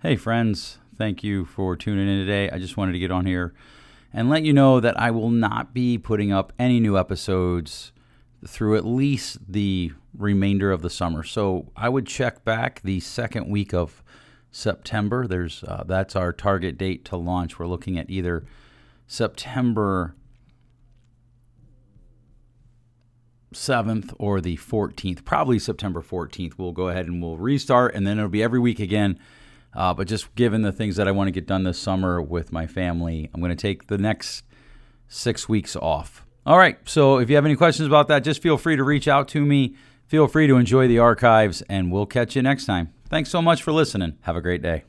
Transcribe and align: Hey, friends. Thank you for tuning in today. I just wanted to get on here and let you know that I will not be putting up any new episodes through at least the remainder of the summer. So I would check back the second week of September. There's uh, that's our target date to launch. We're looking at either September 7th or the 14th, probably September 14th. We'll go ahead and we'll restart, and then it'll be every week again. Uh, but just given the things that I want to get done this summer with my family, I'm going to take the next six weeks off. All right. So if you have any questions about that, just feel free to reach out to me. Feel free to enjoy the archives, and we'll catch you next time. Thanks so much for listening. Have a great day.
Hey, 0.00 0.14
friends. 0.14 0.78
Thank 0.96 1.24
you 1.24 1.44
for 1.44 1.74
tuning 1.74 2.06
in 2.06 2.24
today. 2.24 2.48
I 2.50 2.60
just 2.60 2.76
wanted 2.76 2.92
to 2.92 3.00
get 3.00 3.10
on 3.10 3.26
here 3.26 3.52
and 4.12 4.30
let 4.30 4.44
you 4.44 4.52
know 4.52 4.78
that 4.78 4.96
I 4.96 5.10
will 5.10 5.28
not 5.28 5.74
be 5.74 5.98
putting 5.98 6.30
up 6.30 6.52
any 6.56 6.78
new 6.78 6.96
episodes 6.96 7.90
through 8.46 8.76
at 8.76 8.86
least 8.86 9.38
the 9.52 9.90
remainder 10.16 10.70
of 10.70 10.82
the 10.82 10.88
summer. 10.88 11.24
So 11.24 11.72
I 11.74 11.88
would 11.88 12.06
check 12.06 12.44
back 12.44 12.80
the 12.82 13.00
second 13.00 13.48
week 13.48 13.74
of 13.74 14.04
September. 14.52 15.26
There's 15.26 15.64
uh, 15.64 15.82
that's 15.84 16.14
our 16.14 16.32
target 16.32 16.78
date 16.78 17.04
to 17.06 17.16
launch. 17.16 17.58
We're 17.58 17.66
looking 17.66 17.98
at 17.98 18.08
either 18.08 18.44
September 19.08 20.14
7th 23.52 24.14
or 24.16 24.40
the 24.40 24.58
14th, 24.58 25.24
probably 25.24 25.58
September 25.58 26.02
14th. 26.02 26.52
We'll 26.56 26.70
go 26.70 26.86
ahead 26.86 27.06
and 27.06 27.20
we'll 27.20 27.36
restart, 27.36 27.96
and 27.96 28.06
then 28.06 28.18
it'll 28.18 28.30
be 28.30 28.44
every 28.44 28.60
week 28.60 28.78
again. 28.78 29.18
Uh, 29.78 29.94
but 29.94 30.08
just 30.08 30.34
given 30.34 30.62
the 30.62 30.72
things 30.72 30.96
that 30.96 31.06
I 31.06 31.12
want 31.12 31.28
to 31.28 31.30
get 31.30 31.46
done 31.46 31.62
this 31.62 31.78
summer 31.78 32.20
with 32.20 32.50
my 32.50 32.66
family, 32.66 33.30
I'm 33.32 33.40
going 33.40 33.56
to 33.56 33.62
take 33.62 33.86
the 33.86 33.96
next 33.96 34.42
six 35.06 35.48
weeks 35.48 35.76
off. 35.76 36.26
All 36.44 36.58
right. 36.58 36.76
So 36.84 37.18
if 37.18 37.30
you 37.30 37.36
have 37.36 37.44
any 37.44 37.54
questions 37.54 37.86
about 37.86 38.08
that, 38.08 38.24
just 38.24 38.42
feel 38.42 38.58
free 38.58 38.74
to 38.74 38.82
reach 38.82 39.06
out 39.06 39.28
to 39.28 39.40
me. 39.40 39.76
Feel 40.08 40.26
free 40.26 40.48
to 40.48 40.56
enjoy 40.56 40.88
the 40.88 40.98
archives, 40.98 41.62
and 41.68 41.92
we'll 41.92 42.06
catch 42.06 42.34
you 42.34 42.42
next 42.42 42.66
time. 42.66 42.92
Thanks 43.08 43.30
so 43.30 43.40
much 43.40 43.62
for 43.62 43.70
listening. 43.70 44.18
Have 44.22 44.34
a 44.34 44.40
great 44.40 44.62
day. 44.62 44.76